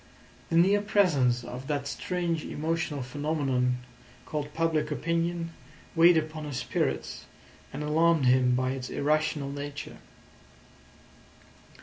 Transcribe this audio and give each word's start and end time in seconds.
The 0.49 0.57
near 0.57 0.81
presence 0.81 1.43
of 1.43 1.67
that 1.67 1.85
strange 1.85 2.43
emotional 2.43 3.03
phenomenon 3.03 3.77
called 4.25 4.51
public 4.55 4.89
opinion 4.89 5.51
weighed 5.95 6.17
upon 6.17 6.45
his 6.45 6.57
spirits, 6.57 7.25
and 7.71 7.83
alarmed 7.83 8.25
him 8.25 8.55
by 8.55 8.71
its 8.71 8.89
irrational 8.89 9.51
nature. 9.51 9.97